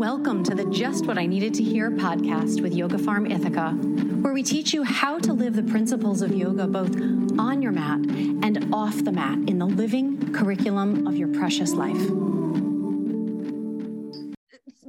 [0.00, 3.72] Welcome to the Just What I Needed to Hear podcast with Yoga Farm Ithaca,
[4.22, 6.96] where we teach you how to live the principles of yoga both
[7.38, 12.00] on your mat and off the mat in the living curriculum of your precious life.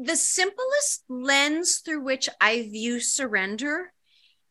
[0.02, 3.92] The simplest lens through which I view surrender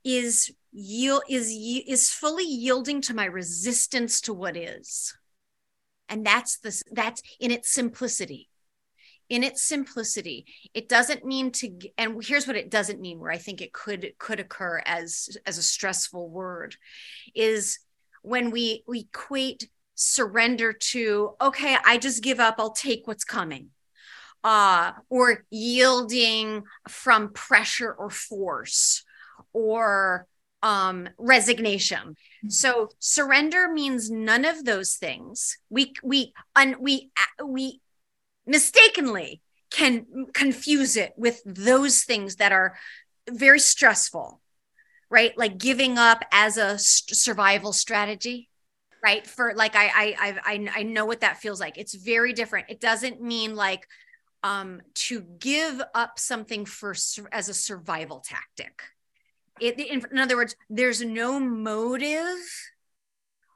[0.05, 5.15] is yield is is fully yielding to my resistance to what is
[6.11, 8.50] and that's the that's in its simplicity
[9.31, 10.45] in its simplicity.
[10.75, 14.13] It doesn't mean to and here's what it doesn't mean where i think it could
[14.19, 16.77] could occur as as a stressful word
[17.35, 17.79] is
[18.23, 23.69] when we we equate surrender to okay i just give up i'll take what's coming
[24.45, 29.05] uh or yielding from pressure or force
[29.53, 30.27] or
[30.63, 31.99] um resignation.
[31.99, 32.49] Mm-hmm.
[32.49, 35.59] so surrender means none of those things.
[35.69, 37.11] We we and we
[37.45, 37.81] we
[38.47, 42.77] mistakenly can confuse it with those things that are
[43.29, 44.41] very stressful
[45.13, 45.37] right?
[45.37, 48.49] Like giving up as a st- survival strategy
[49.03, 49.27] right?
[49.27, 51.79] For like I, I i i know what that feels like.
[51.79, 52.67] It's very different.
[52.69, 53.87] It doesn't mean like
[54.43, 56.95] um to give up something for
[57.33, 58.83] as a survival tactic.
[59.61, 62.71] It, in, in other words there's no motive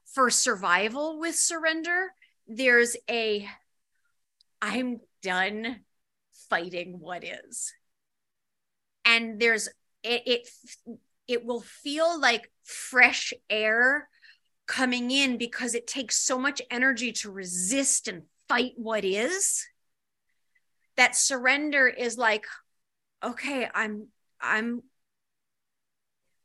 [0.07, 2.13] for survival with surrender.
[2.47, 3.49] There's a
[4.65, 5.81] I'm done
[6.49, 7.75] fighting what is.
[9.05, 9.69] And there's
[10.03, 10.49] it it
[11.29, 14.09] it will feel like fresh air
[14.67, 19.67] coming in because it takes so much energy to resist and fight what is
[20.97, 22.47] that surrender is like
[23.23, 24.07] okay i'm
[24.41, 24.83] i'm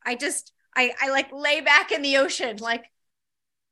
[0.06, 2.84] i just i i like lay back in the ocean like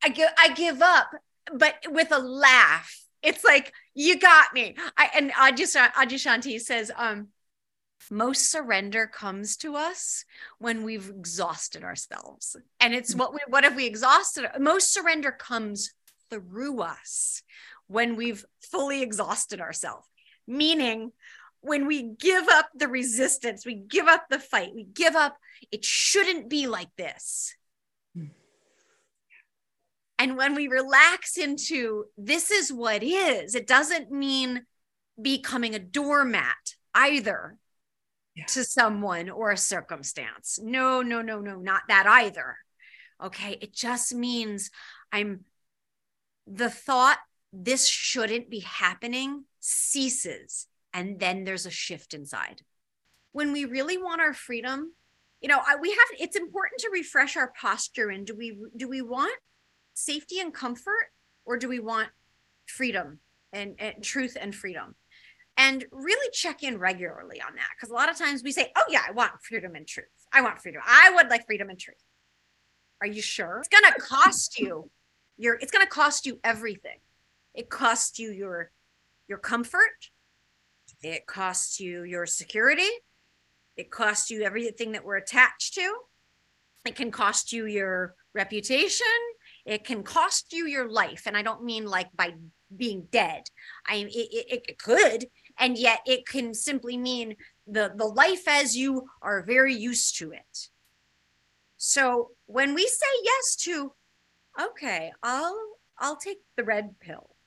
[0.02, 1.09] i give i give up
[1.53, 4.76] but with a laugh it's like you got me.
[4.95, 7.30] I and Adyashanti says, um,
[8.12, 10.23] most surrender comes to us
[10.59, 12.56] when we've exhausted ourselves.
[12.80, 15.94] And it's what we what if we exhausted most surrender comes
[16.30, 17.41] through us
[17.88, 20.08] when we've fully exhausted ourselves.
[20.47, 21.12] Meaning
[21.62, 25.38] when we give up the resistance, we give up the fight, we give up,
[25.72, 27.56] it shouldn't be like this.
[30.19, 34.66] And when we relax into this is what is, it doesn't mean
[35.22, 36.55] becoming a doormat
[36.94, 37.57] either
[38.35, 38.45] yeah.
[38.45, 40.59] to someone or a circumstance.
[40.61, 42.57] No, no, no, no, not that either.
[43.23, 43.57] Okay.
[43.61, 44.72] It just means
[45.11, 45.45] I'm
[46.47, 47.19] the thought
[47.53, 50.67] this shouldn't be happening ceases.
[50.94, 52.61] And then there's a shift inside.
[53.34, 54.94] When we really want our freedom,
[55.41, 58.88] you know, I, we have it's important to refresh our posture and do we do
[58.88, 59.38] we want
[59.97, 61.12] safety and comfort
[61.46, 62.09] or do we want
[62.68, 63.19] freedom
[63.52, 64.96] and, and truth and freedom?
[65.58, 68.84] And really check in regularly on that because a lot of times we say oh
[68.90, 70.06] yeah i want freedom and truth.
[70.31, 70.81] I want freedom.
[70.85, 72.03] I would like freedom and truth.
[73.02, 73.59] Are you sure?
[73.59, 74.91] It's going to cost you
[75.38, 77.00] your it's going to cost you everything.
[77.56, 78.72] It costs you your
[79.28, 80.12] your comfort.
[81.02, 82.90] It costs you your security.
[83.75, 85.94] It costs you everything that we're attached to.
[86.85, 89.08] It can cost you your reputation
[89.67, 92.33] it can cost you your life and i don't mean like by
[92.75, 93.44] being dead.
[93.88, 98.75] I it, it, it could and yet it can simply mean the the life as
[98.75, 100.69] you are very used to it.
[101.78, 103.94] So when we say yes to
[104.59, 105.57] okay i'll
[105.99, 107.38] i'll take the red pill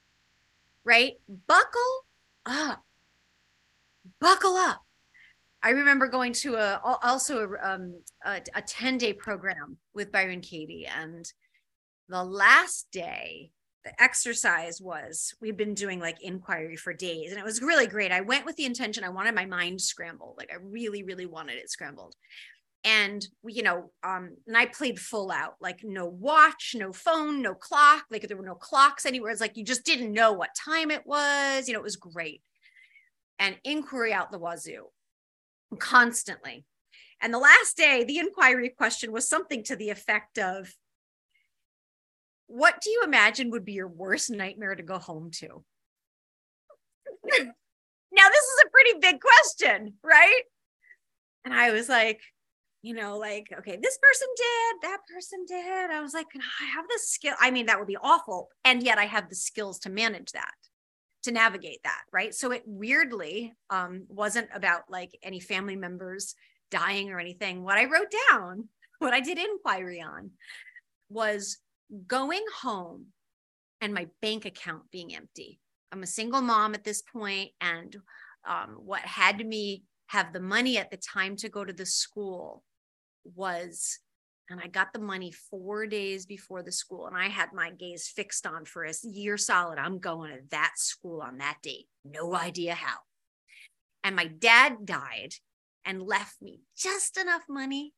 [0.84, 1.14] right?
[1.46, 2.06] Buckle
[2.46, 2.84] up.
[4.20, 4.82] Buckle up.
[5.62, 10.40] I remember going to a also a, um, a, a 10 day program with Byron
[10.40, 11.30] Katie and
[12.10, 13.52] the last day
[13.84, 18.12] the exercise was we've been doing like inquiry for days and it was really great.
[18.12, 21.56] I went with the intention i wanted my mind scrambled like i really really wanted
[21.56, 22.14] it scrambled.
[22.82, 27.54] And you know um and i played full out like no watch no phone no
[27.54, 29.30] clock like there were no clocks anywhere.
[29.30, 32.42] It's like you just didn't know what time it was you know it was great.
[33.38, 34.86] And inquiry out the wazoo
[35.78, 36.66] constantly.
[37.22, 40.74] And the last day the inquiry question was something to the effect of
[42.50, 45.46] what do you imagine would be your worst nightmare to go home to?
[47.24, 50.42] now, this is a pretty big question, right?
[51.44, 52.20] And I was like,
[52.82, 55.90] you know, like, okay, this person did, that person did.
[55.90, 57.34] I was like, can I have the skill.
[57.38, 58.48] I mean, that would be awful.
[58.64, 60.54] And yet I have the skills to manage that,
[61.24, 62.00] to navigate that.
[62.12, 62.34] Right.
[62.34, 66.34] So it weirdly um, wasn't about like any family members
[66.72, 67.62] dying or anything.
[67.62, 68.68] What I wrote down,
[68.98, 70.32] what I did inquiry on
[71.10, 71.58] was
[72.06, 73.06] going home
[73.80, 75.60] and my bank account being empty.
[75.92, 77.96] I'm a single mom at this point and
[78.48, 82.62] um, what had me have the money at the time to go to the school
[83.24, 83.98] was
[84.50, 88.08] and I got the money four days before the school, and I had my gaze
[88.08, 89.78] fixed on for a year solid.
[89.78, 91.86] I'm going to that school on that date.
[92.04, 92.96] No idea how.
[94.02, 95.34] And my dad died
[95.84, 97.92] and left me just enough money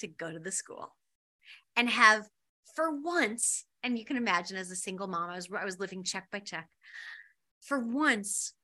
[0.00, 0.96] to go to the school
[1.76, 2.26] and have,
[2.74, 6.02] for once, and you can imagine as a single mom, I was, I was living
[6.02, 6.68] check by check.
[7.62, 8.54] For once,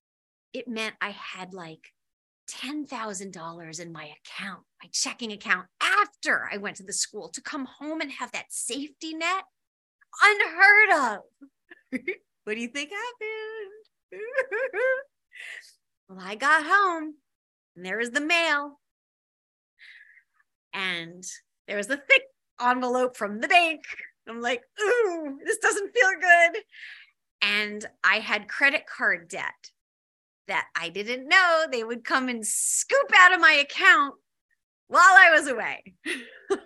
[0.52, 1.92] it meant I had like
[2.50, 7.66] $10,000 in my account, my checking account, after I went to the school to come
[7.66, 9.44] home and have that safety net.
[10.22, 11.18] Unheard of.
[12.44, 14.22] what do you think happened?
[16.08, 17.14] well, I got home
[17.76, 18.80] and there was the mail.
[20.72, 21.24] And
[21.66, 22.22] there was a thick
[22.62, 23.82] envelope from the bank.
[24.28, 26.62] I'm like, ooh, this doesn't feel good.
[27.42, 29.70] And I had credit card debt
[30.46, 34.14] that I didn't know they would come and scoop out of my account
[34.88, 35.94] while I was away.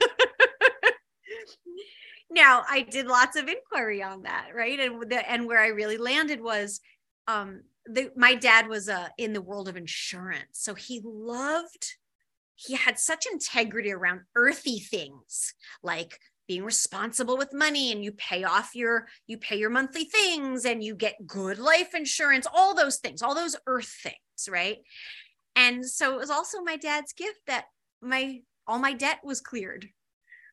[2.30, 4.80] now I did lots of inquiry on that, right?
[4.80, 6.80] And the, and where I really landed was
[7.28, 10.48] um the, my dad was uh, in the world of insurance.
[10.52, 11.94] So he loved
[12.56, 18.44] he had such integrity around earthy things like being responsible with money and you pay
[18.44, 22.98] off your you pay your monthly things and you get good life insurance all those
[22.98, 24.78] things all those earth things right?
[25.56, 27.66] And so it was also my dad's gift that
[28.02, 29.88] my all my debt was cleared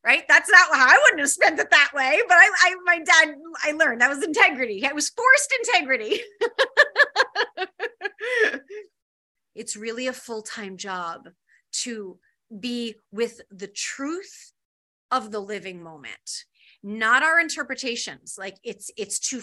[0.04, 0.24] right?
[0.28, 3.36] That's not how i wouldn't have spent it that way but i, I my dad
[3.64, 4.84] i learned that was integrity.
[4.84, 6.22] It was forced integrity.
[9.54, 11.28] It's really a full-time job
[11.72, 12.20] to
[12.60, 14.54] be with the truth
[15.10, 16.46] of the living moment
[16.84, 18.36] not our interpretations.
[18.38, 19.42] Like it's it's to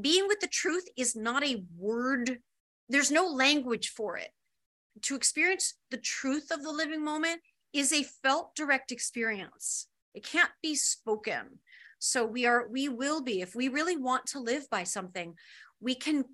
[0.00, 2.38] being with the truth is not a word
[2.88, 4.30] there's no language for it.
[5.02, 7.40] To experience the truth of the living moment
[7.72, 9.86] is a felt direct experience.
[10.14, 11.58] It can't be spoken.
[11.98, 15.34] So we are we will be if we really want to live by something
[15.80, 16.24] we can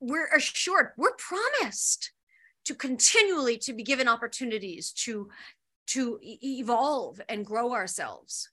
[0.00, 2.12] we're assured we're promised
[2.68, 5.30] to continually to be given opportunities to
[5.86, 8.50] to evolve and grow ourselves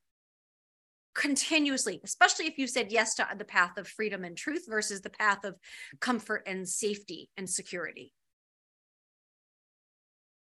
[1.14, 5.10] continuously, especially if you said yes to the path of freedom and truth versus the
[5.10, 5.58] path of
[6.00, 8.14] comfort and safety and security.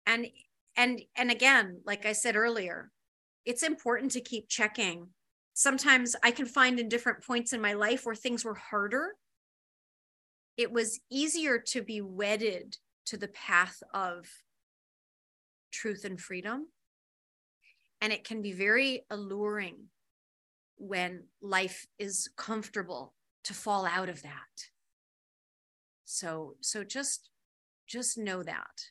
[0.07, 0.25] And
[0.75, 2.89] and and again, like I said earlier,
[3.45, 5.09] it's important to keep checking.
[5.53, 9.13] Sometimes I can find in different points in my life where things were harder.
[10.57, 12.75] It was easier to be wedded
[13.05, 14.27] to the path of
[15.71, 16.67] truth and freedom
[18.01, 19.75] and it can be very alluring
[20.77, 23.13] when life is comfortable
[23.43, 24.31] to fall out of that.
[26.05, 27.29] So, so just,
[27.87, 28.85] just know that.